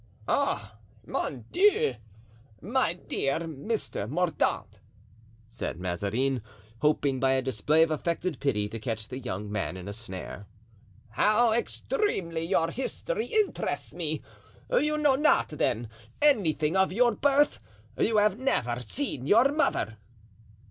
"Oh, 0.27 0.71
mon 1.05 1.45
Dieu! 1.51 1.93
my 2.59 2.93
dear 2.95 3.41
Mr. 3.41 4.09
Mordaunt," 4.09 4.79
said 5.47 5.79
Mazarin, 5.79 6.41
hoping 6.79 7.19
by 7.19 7.33
a 7.33 7.41
display 7.43 7.83
of 7.83 7.91
affected 7.91 8.39
pity 8.39 8.67
to 8.67 8.79
catch 8.79 9.07
the 9.09 9.19
young 9.19 9.51
man 9.51 9.77
in 9.77 9.87
a 9.87 9.93
snare, 9.93 10.47
"how 11.11 11.51
extremely 11.51 12.43
your 12.43 12.71
history 12.71 13.27
interests 13.27 13.93
me! 13.93 14.23
You 14.71 14.97
know 14.97 15.13
not, 15.15 15.49
then, 15.49 15.87
anything 16.19 16.75
of 16.75 16.91
your 16.91 17.11
birth—you 17.11 18.17
have 18.17 18.39
never 18.39 18.79
seen 18.79 19.27
your 19.27 19.51
mother?" 19.51 19.97